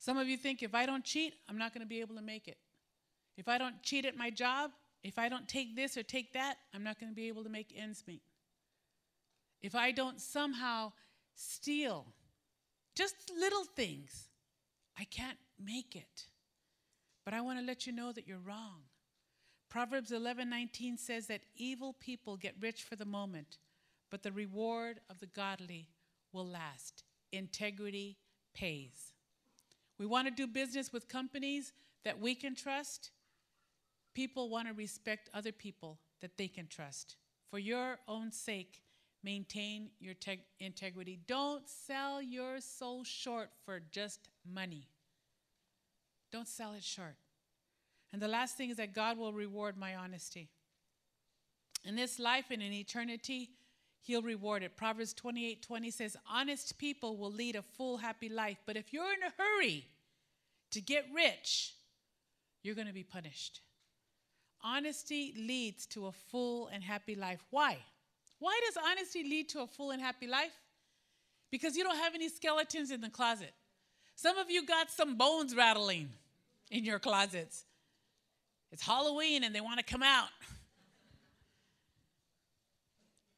[0.00, 2.22] Some of you think if I don't cheat, I'm not going to be able to
[2.22, 2.56] make it.
[3.36, 4.72] If I don't cheat at my job,
[5.02, 7.50] if I don't take this or take that, I'm not going to be able to
[7.50, 8.22] make ends meet.
[9.60, 10.92] If I don't somehow
[11.34, 12.06] steal
[12.94, 14.28] just little things,
[14.98, 16.26] I can't make it.
[17.24, 18.82] But I want to let you know that you're wrong.
[19.70, 23.58] Proverbs 11:19 says that evil people get rich for the moment,
[24.10, 25.88] but the reward of the godly
[26.32, 27.04] will last.
[27.32, 28.18] Integrity
[28.52, 29.14] pays.
[29.98, 31.72] We want to do business with companies
[32.04, 33.10] that we can trust.
[34.14, 37.16] People want to respect other people that they can trust.
[37.50, 38.82] For your own sake,
[39.22, 41.18] maintain your te- integrity.
[41.26, 44.88] Don't sell your soul short for just money.
[46.30, 47.16] Don't sell it short.
[48.12, 50.48] And the last thing is that God will reward my honesty.
[51.84, 53.50] In this life and in eternity,
[54.04, 54.76] He'll reward it.
[54.76, 58.58] Proverbs 28 20 says, Honest people will lead a full, happy life.
[58.66, 59.86] But if you're in a hurry
[60.72, 61.74] to get rich,
[62.64, 63.60] you're going to be punished.
[64.62, 67.40] Honesty leads to a full and happy life.
[67.50, 67.78] Why?
[68.38, 70.52] Why does honesty lead to a full and happy life?
[71.50, 73.52] Because you don't have any skeletons in the closet.
[74.14, 76.10] Some of you got some bones rattling
[76.70, 77.64] in your closets.
[78.70, 80.28] It's Halloween and they want to come out.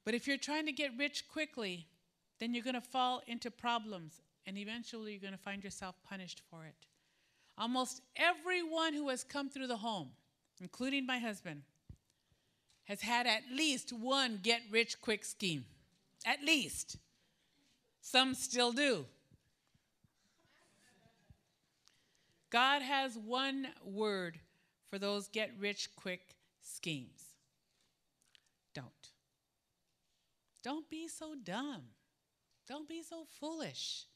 [0.05, 1.87] But if you're trying to get rich quickly,
[2.39, 6.43] then you're going to fall into problems and eventually you're going to find yourself punished
[6.51, 6.87] for it.
[7.57, 10.11] Almost everyone who has come through the home,
[10.61, 11.63] including my husband,
[12.85, 15.65] has had at least one get rich quick scheme.
[16.27, 16.97] At least.
[18.01, 19.07] Some still do.
[22.51, 24.39] God has one word
[24.89, 27.25] for those get rich quick schemes
[28.75, 28.87] don't.
[30.63, 31.83] Don't be so dumb.
[32.69, 34.07] Don't be so foolish.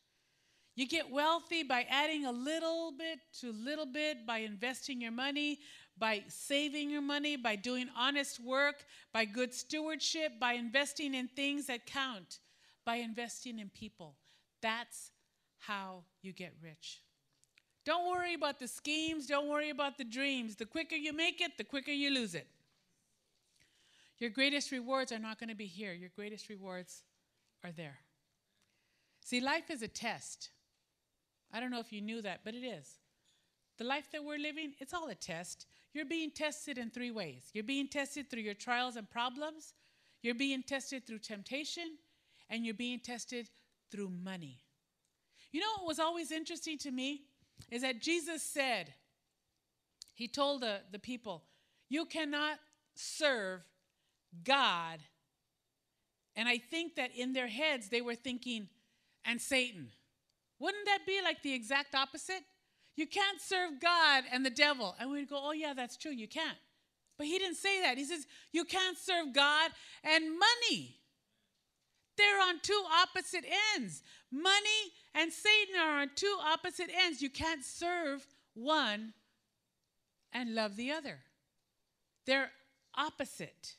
[0.75, 5.61] You get wealthy by adding a little bit to little bit, by investing your money,
[5.99, 11.67] by saving your money, by doing honest work, by good stewardship, by investing in things
[11.67, 12.39] that count,
[12.85, 14.17] by investing in people.
[14.63, 15.11] That's
[15.59, 17.01] how you get rich.
[17.85, 20.57] Don't worry about the schemes, don't worry about the dreams.
[20.57, 22.47] The quicker you make it, the quicker you lose it.
[24.19, 27.03] Your greatest rewards are not going to be here, your greatest rewards
[27.65, 27.99] are there.
[29.25, 30.51] See, life is a test.
[31.53, 32.99] I don't know if you knew that, but it is.
[33.79, 35.67] The life that we're living, it's all a test.
[35.93, 37.51] You're being tested in three ways.
[37.53, 39.75] You're being tested through your trials and problems,
[40.23, 41.97] you're being tested through temptation,
[42.51, 43.49] and you're being tested
[43.91, 44.61] through money.
[45.53, 47.23] You know what was always interesting to me
[47.71, 48.93] is that Jesus said,
[50.15, 51.45] He told the, the people,
[51.89, 52.59] You cannot
[52.95, 53.63] serve
[54.45, 55.01] God.
[56.37, 58.69] And I think that in their heads they were thinking,
[59.25, 59.89] and Satan.
[60.59, 62.43] Wouldn't that be like the exact opposite?
[62.99, 64.97] You can't serve God and the devil.
[64.99, 66.59] And we'd go, oh, yeah, that's true, you can't.
[67.17, 67.97] But he didn't say that.
[67.97, 69.71] He says, you can't serve God
[70.03, 70.97] and money.
[72.17, 73.45] They're on two opposite
[73.77, 74.03] ends.
[74.33, 77.23] Money and Satan are on two opposite ends.
[77.23, 79.13] You can't serve one
[80.33, 81.21] and love the other.
[82.27, 82.51] They're
[82.97, 83.77] opposite.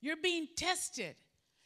[0.00, 1.14] You're being tested.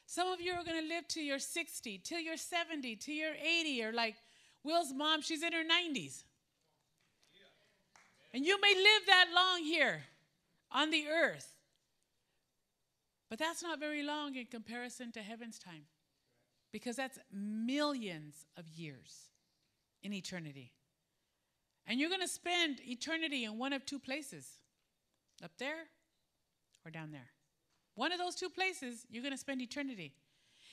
[0.05, 3.33] Some of you are going to live to your 60, till you're 70, till you're
[3.33, 4.17] 80, or like
[4.63, 6.25] Will's mom, she's in her 90s.
[8.35, 10.03] And you may live that long here
[10.71, 11.53] on the earth.
[13.29, 15.85] But that's not very long in comparison to heaven's time.
[16.73, 19.29] Because that's millions of years
[20.03, 20.73] in eternity.
[21.87, 24.47] And you're going to spend eternity in one of two places
[25.43, 25.89] up there
[26.85, 27.31] or down there.
[27.95, 30.15] One of those two places, you're going to spend eternity.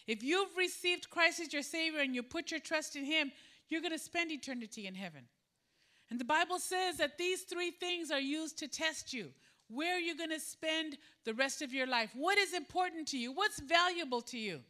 [0.08, 3.32] If you've received Christ as your Savior and you put your trust in Him,
[3.68, 5.26] you're going to spend eternity in heaven.
[6.10, 9.30] And the Bible says that these three things are used to test you.
[9.70, 12.10] Where are you going to spend the rest of your life?
[12.16, 13.32] What is important to you?
[13.32, 14.62] What's valuable to you?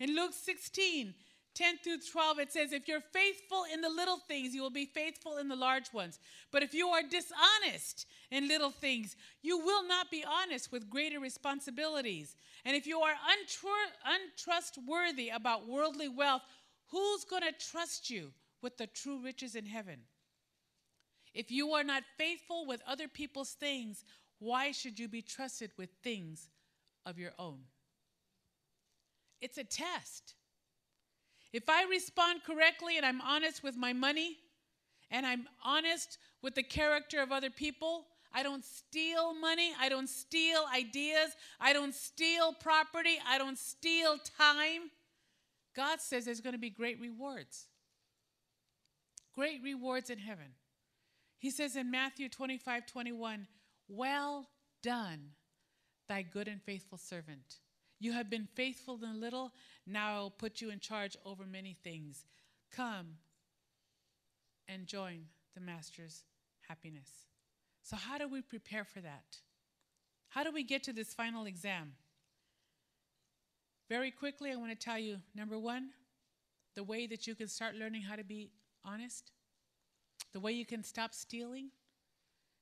[0.00, 1.14] In Luke 16,
[1.54, 4.86] 10 through 12, it says, If you're faithful in the little things, you will be
[4.86, 6.18] faithful in the large ones.
[6.50, 11.20] But if you are dishonest in little things, you will not be honest with greater
[11.20, 12.36] responsibilities.
[12.64, 13.14] And if you are
[14.04, 16.42] untrustworthy about worldly wealth,
[16.90, 18.32] who's going to trust you
[18.62, 20.00] with the true riches in heaven?
[21.34, 24.04] If you are not faithful with other people's things,
[24.38, 26.50] Why should you be trusted with things
[27.04, 27.60] of your own?
[29.40, 30.34] It's a test.
[31.52, 34.36] If I respond correctly and I'm honest with my money
[35.10, 40.08] and I'm honest with the character of other people, I don't steal money, I don't
[40.08, 44.90] steal ideas, I don't steal property, I don't steal time.
[45.74, 47.66] God says there's going to be great rewards.
[49.34, 50.57] Great rewards in heaven.
[51.38, 53.46] He says in Matthew 25 21,
[53.88, 54.48] Well
[54.82, 55.30] done,
[56.08, 57.60] thy good and faithful servant.
[58.00, 59.52] You have been faithful in little,
[59.86, 62.24] now I will put you in charge over many things.
[62.70, 63.16] Come
[64.68, 66.22] and join the Master's
[66.68, 67.08] happiness.
[67.82, 69.38] So, how do we prepare for that?
[70.28, 71.94] How do we get to this final exam?
[73.88, 75.90] Very quickly, I want to tell you number one,
[76.74, 78.50] the way that you can start learning how to be
[78.84, 79.32] honest,
[80.32, 81.70] the way you can stop stealing.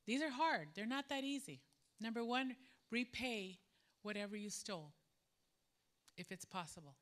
[0.06, 1.60] These are hard, they're not that easy.
[2.00, 2.56] Number one,
[2.90, 3.58] repay
[4.02, 4.92] whatever you stole,
[6.16, 6.94] if it's possible.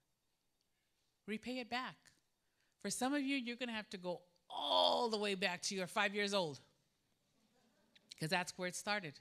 [1.27, 1.97] Repay it back.
[2.83, 5.75] For some of you, you're going to have to go all the way back to
[5.75, 6.61] your five years old,
[8.11, 9.15] because that's where it started.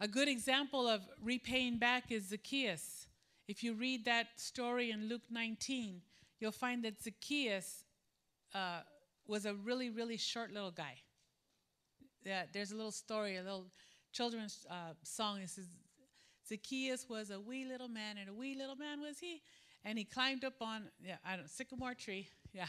[0.00, 3.06] A good example of repaying back is Zacchaeus.
[3.48, 6.00] If you read that story in Luke 19,
[6.38, 7.84] you'll find that Zacchaeus
[8.54, 8.80] uh,
[9.30, 10.96] was a really, really short little guy.
[12.24, 13.66] Yeah, there's a little story, a little
[14.12, 15.40] children's uh, song.
[15.40, 15.66] It says,
[16.46, 19.40] Zacchaeus was a wee little man, and a wee little man was he.
[19.84, 22.28] And he climbed up on, yeah, I don't sycamore tree.
[22.52, 22.66] Yeah.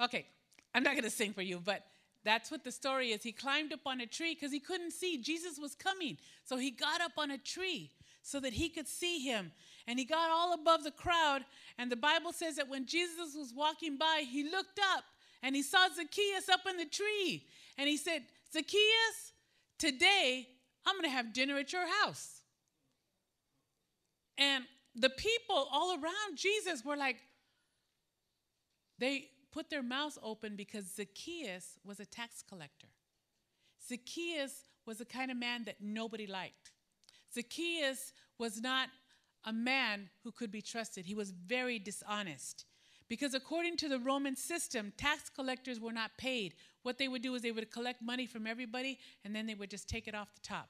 [0.00, 0.26] Okay,
[0.74, 1.84] I'm not going to sing for you, but
[2.24, 3.22] that's what the story is.
[3.22, 5.16] He climbed up on a tree because he couldn't see.
[5.16, 6.18] Jesus was coming.
[6.44, 7.92] So he got up on a tree
[8.22, 9.52] so that he could see him.
[9.86, 11.42] And he got all above the crowd.
[11.78, 15.04] And the Bible says that when Jesus was walking by, he looked up
[15.42, 17.46] and he saw Zacchaeus up in the tree.
[17.78, 18.22] And he said,
[18.52, 19.32] Zacchaeus,
[19.78, 20.46] today
[20.86, 22.40] I'm going to have dinner at your house.
[24.36, 24.64] And
[24.94, 27.16] the people all around Jesus were like,
[28.98, 32.88] they put their mouths open because Zacchaeus was a tax collector.
[33.88, 36.72] Zacchaeus was the kind of man that nobody liked.
[37.34, 38.88] Zacchaeus was not
[39.44, 41.06] a man who could be trusted.
[41.06, 42.66] He was very dishonest.
[43.10, 46.54] Because according to the Roman system, tax collectors were not paid.
[46.84, 49.68] What they would do is they would collect money from everybody and then they would
[49.68, 50.68] just take it off the top.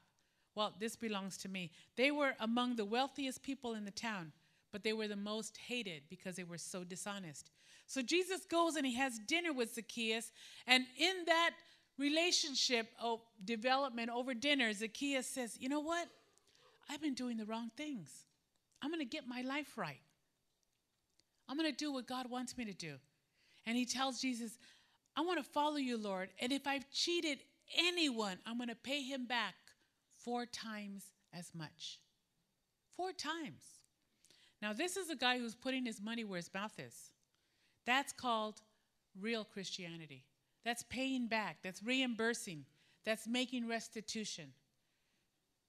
[0.54, 1.70] Well, this belongs to me.
[1.96, 4.32] They were among the wealthiest people in the town,
[4.72, 7.50] but they were the most hated because they were so dishonest.
[7.86, 10.32] So Jesus goes and he has dinner with Zacchaeus,
[10.66, 11.50] and in that
[11.98, 16.08] relationship of development over dinner, Zacchaeus says, You know what?
[16.88, 18.10] I've been doing the wrong things.
[18.82, 20.00] I'm going to get my life right.
[21.50, 22.94] I'm going to do what God wants me to do.
[23.66, 24.56] And he tells Jesus,
[25.16, 26.28] I want to follow you, Lord.
[26.40, 27.40] And if I've cheated
[27.76, 29.54] anyone, I'm going to pay him back
[30.24, 31.02] four times
[31.36, 31.98] as much.
[32.96, 33.64] Four times.
[34.62, 37.10] Now, this is a guy who's putting his money where his mouth is.
[37.84, 38.60] That's called
[39.20, 40.22] real Christianity.
[40.64, 42.66] That's paying back, that's reimbursing,
[43.04, 44.52] that's making restitution.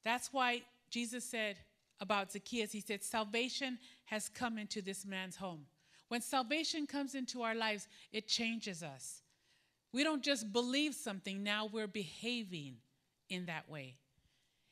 [0.03, 1.55] That's why Jesus said
[2.01, 5.65] about Zacchaeus, He said, Salvation has come into this man's home.
[6.09, 9.21] When salvation comes into our lives, it changes us.
[9.93, 12.77] We don't just believe something, now we're behaving
[13.29, 13.95] in that way.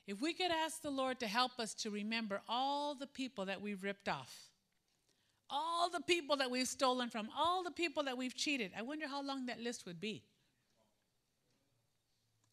[0.08, 3.62] If we could ask the Lord to help us to remember all the people that
[3.62, 4.36] we've ripped off,
[5.50, 9.08] all the people that we've stolen from, all the people that we've cheated, I wonder
[9.08, 10.24] how long that list would be.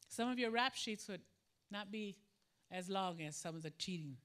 [0.09, 1.23] Some of your rap sheets would
[1.71, 2.17] not be
[2.71, 4.17] as long as some of the cheating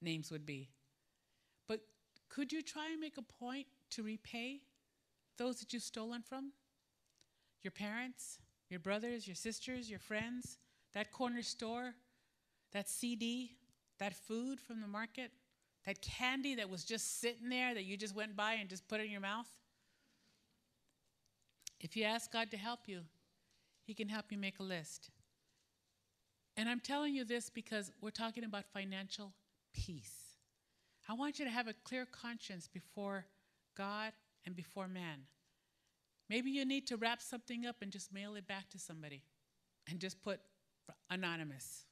[0.00, 0.68] names would be.
[1.66, 1.80] But
[2.28, 4.60] could you try and make a point to repay
[5.36, 6.52] those that you've stolen from?
[7.62, 8.38] Your parents,
[8.68, 10.58] your brothers, your sisters, your friends,
[10.94, 11.94] that corner store,
[12.72, 13.52] that CD,
[13.98, 15.30] that food from the market,
[15.86, 19.00] that candy that was just sitting there that you just went by and just put
[19.00, 19.48] in your mouth?
[21.80, 23.00] If you ask God to help you,
[23.84, 25.10] He can help you make a list.
[26.56, 29.32] And I'm telling you this because we're talking about financial
[29.86, 30.34] peace.
[31.08, 33.24] I want you to have a clear conscience before
[33.76, 34.12] God
[34.44, 35.20] and before man.
[36.28, 39.22] Maybe you need to wrap something up and just mail it back to somebody
[39.88, 40.40] and just put
[41.08, 41.84] anonymous.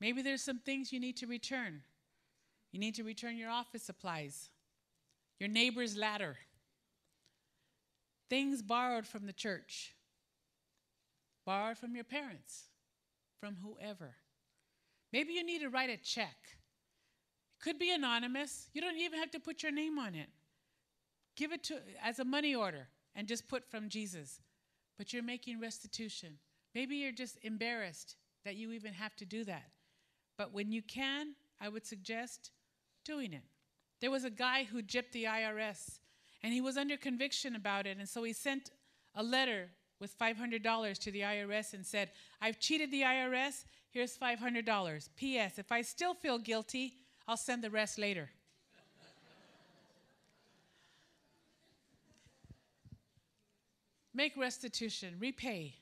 [0.00, 1.82] Maybe there's some things you need to return.
[2.72, 4.50] You need to return your office supplies,
[5.38, 6.36] your neighbor's ladder,
[8.28, 9.94] things borrowed from the church,
[11.46, 12.64] borrowed from your parents,
[13.38, 14.16] from whoever.
[15.12, 16.34] Maybe you need to write a check.
[17.64, 18.68] Could be anonymous.
[18.74, 20.28] You don't even have to put your name on it.
[21.34, 24.42] Give it to as a money order and just put from Jesus.
[24.98, 26.36] But you're making restitution.
[26.74, 29.70] Maybe you're just embarrassed that you even have to do that.
[30.36, 32.50] But when you can, I would suggest
[33.02, 33.44] doing it.
[34.02, 36.00] There was a guy who gypped the IRS
[36.42, 37.96] and he was under conviction about it.
[37.96, 38.72] And so he sent
[39.14, 42.10] a letter with $500 to the IRS and said,
[42.42, 43.64] I've cheated the IRS.
[43.88, 45.08] Here's $500.
[45.16, 45.58] P.S.
[45.58, 48.30] If I still feel guilty, I'll send the rest later.
[54.16, 55.74] Make restitution, repay,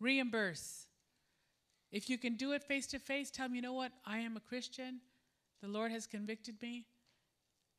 [0.00, 0.86] reimburse.
[1.92, 3.92] If you can do it face to face, tell them, you know what?
[4.04, 5.00] I am a Christian.
[5.60, 6.86] The Lord has convicted me.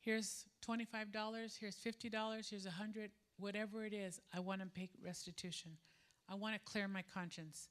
[0.00, 5.72] Here's $25, here's $50, here's 100 whatever it is, I want to pay restitution.
[6.28, 7.68] I want to clear my conscience.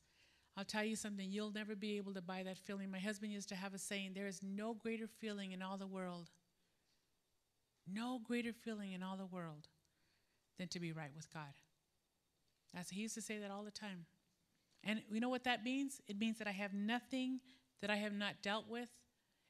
[0.56, 2.92] I'll tell you something, you'll never be able to buy that feeling.
[2.92, 5.88] My husband used to have a saying there is no greater feeling in all the
[5.88, 6.30] world,
[7.92, 9.68] no greater feeling in all the world
[10.60, 11.54] than to be right with God.
[12.74, 14.06] That's, he used to say that all the time.
[14.84, 16.02] And you know what that means?
[16.08, 17.40] It means that I have nothing
[17.82, 18.90] that I have not dealt with.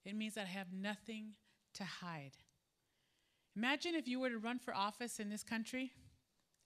[0.06, 1.34] It means that I have nothing
[1.76, 2.38] to hide.
[3.56, 5.92] Imagine if you were to run for office in this country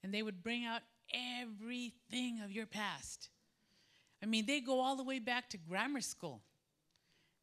[0.04, 0.82] and they would bring out
[1.14, 3.30] everything of your past.
[4.22, 6.42] I mean, they go all the way back to grammar school.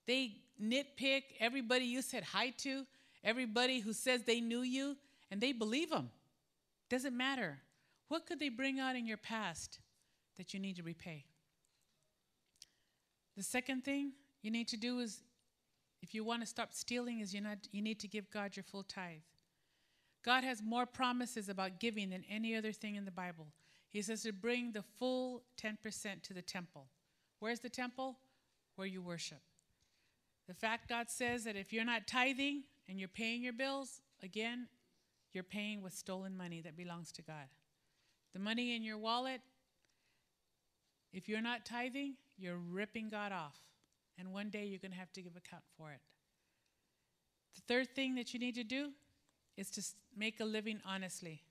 [0.07, 2.85] They nitpick everybody you said hi to,
[3.22, 4.97] everybody who says they knew you,
[5.31, 6.11] and they believe them.
[6.91, 7.59] Doesn't matter.
[8.09, 9.79] What could they bring out in your past
[10.37, 11.25] that you need to repay?
[13.37, 14.12] The second thing
[14.43, 15.22] you need to do is
[16.03, 18.62] if you want to stop stealing is you, not, you need to give God your
[18.62, 19.22] full tithe.
[20.25, 23.47] God has more promises about giving than any other thing in the Bible.
[23.95, 26.88] He says to bring the full 10% to the temple.
[27.38, 28.18] Where's the temple?
[28.74, 29.38] Where you worship.
[30.49, 34.66] The fact God says that if you're not tithing and you're paying your bills, again,
[35.32, 37.47] you're paying with stolen money that belongs to God.
[38.32, 39.40] The money in your wallet,
[41.12, 43.61] if you're not tithing, you're ripping God off.
[44.18, 46.01] And one day you're going to have to give account for it.
[47.55, 48.88] The third thing that you need to do
[49.57, 49.82] is to
[50.16, 51.42] make a living honestly.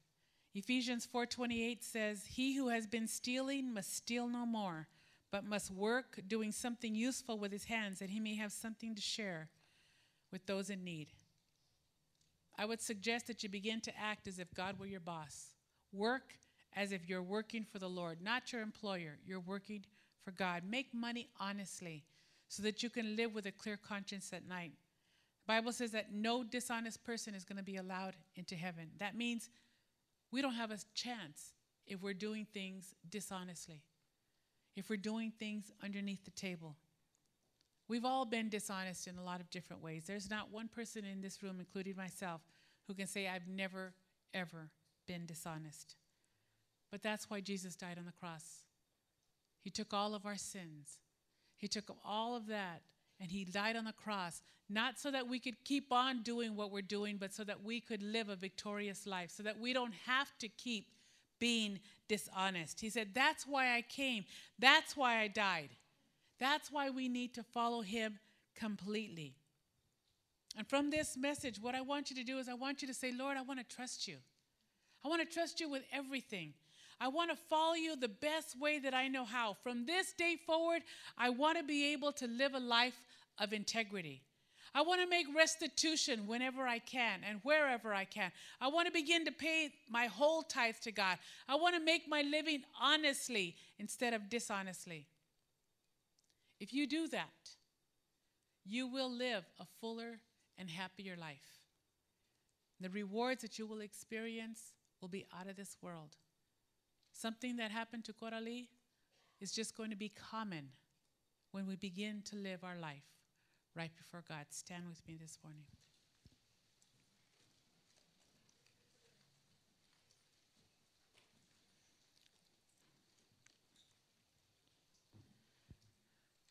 [0.54, 4.88] Ephesians 4:28 says, "He who has been stealing must steal no more,
[5.32, 9.02] but must work doing something useful with his hands that he may have something to
[9.02, 9.50] share
[10.32, 11.14] with those in need."
[12.56, 15.56] I would suggest that you begin to act as if God were your boss.
[15.92, 16.38] Work
[16.74, 19.20] as if you're working for the Lord, not your employer.
[19.26, 19.86] You're working
[20.24, 20.64] for God.
[20.64, 22.06] Make money honestly
[22.48, 24.74] so that you can live with a clear conscience at night.
[25.42, 28.92] The Bible says that no dishonest person is going to be allowed into heaven.
[28.98, 29.50] That means
[30.34, 31.54] we don't have a chance
[31.86, 33.84] if we're doing things dishonestly,
[34.76, 36.76] if we're doing things underneath the table.
[37.88, 40.06] We've all been dishonest in a lot of different ways.
[40.08, 42.42] There's not one person in this room, including myself,
[42.88, 43.94] who can say, I've never,
[44.34, 44.72] ever
[45.08, 45.96] been dishonest.
[46.92, 48.64] But that's why Jesus died on the cross.
[49.64, 50.98] He took all of our sins,
[51.58, 52.82] He took all of that
[53.20, 56.72] and he died on the cross, not so that we could keep on doing what
[56.72, 59.94] we're doing, but so that we could live a victorious life, so that we don't
[60.06, 60.88] have to keep
[61.40, 62.80] being dishonest.
[62.80, 64.26] He said, That's why I came.
[64.60, 65.70] That's why I died.
[66.40, 68.20] That's why we need to follow him
[68.56, 69.36] completely.
[70.58, 72.94] And from this message, what I want you to do is I want you to
[72.94, 74.18] say, Lord, I want to trust you.
[75.04, 76.54] I want to trust you with everything.
[77.00, 79.58] I want to follow you the best way that I know how.
[79.64, 80.82] From this day forward,
[81.18, 83.00] I want to be able to live a life
[83.40, 84.22] of integrity.
[84.76, 88.32] I want to make restitution whenever I can and wherever I can.
[88.60, 91.20] I want to begin to pay my whole tithe to God.
[91.48, 95.06] I want to make my living honestly instead of dishonestly.
[96.60, 97.28] If you do that,
[98.66, 100.20] you will live a fuller
[100.58, 101.60] and happier life.
[102.80, 106.16] The rewards that you will experience will be out of this world.
[107.14, 108.70] Something that happened to Coralie
[109.40, 110.70] is just going to be common
[111.52, 113.06] when we begin to live our life
[113.76, 114.48] right before God.
[114.50, 115.64] Stand with me this morning.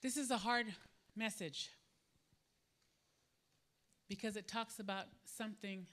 [0.00, 0.66] This is a hard
[1.14, 1.70] message
[4.08, 5.86] because it talks about something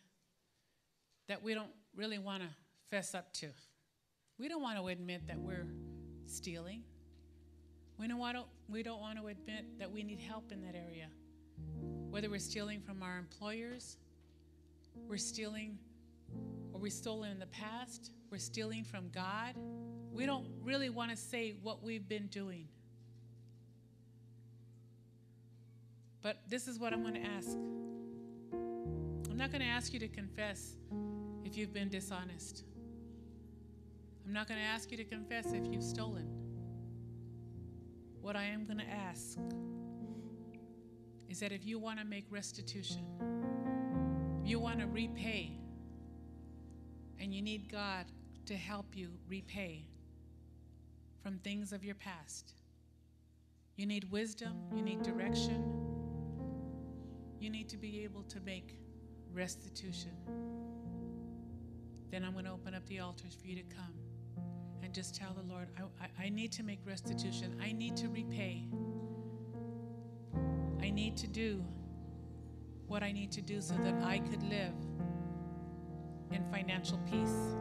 [1.27, 2.49] that we don't really want to
[2.89, 3.49] fess up to.
[4.39, 5.67] We don't want to admit that we're
[6.25, 6.83] stealing.
[7.99, 10.75] We don't, want to, we don't want to admit that we need help in that
[10.75, 11.07] area.
[12.09, 13.97] Whether we're stealing from our employers,
[15.09, 15.77] we're stealing,
[16.71, 19.55] or we stole in the past, we're stealing from God.
[20.13, 22.69] We don't really want to say what we've been doing.
[26.21, 27.57] But this is what I'm going to ask.
[29.29, 30.75] I'm not going to ask you to confess
[31.43, 32.63] if you've been dishonest.
[34.29, 36.29] I'm not going to ask you to confess if you've stolen.
[38.21, 39.39] what I am going to ask
[41.27, 43.03] is that if you want to make restitution,
[44.43, 45.57] you want to repay,
[47.19, 48.05] and you need God
[48.45, 49.87] to help you repay
[51.23, 52.53] from things of your past.
[53.77, 55.63] You need wisdom, you need direction,
[57.39, 58.77] you need to be able to make
[59.33, 60.11] restitution.
[62.11, 64.08] Then I'm going to open up the altars for you to come
[64.83, 68.07] and just tell the Lord, I, I, I need to make restitution, I need to
[68.09, 68.65] repay.
[70.81, 71.63] I need to do
[72.87, 74.73] what I need to do so that I could live
[76.31, 77.55] in financial peace.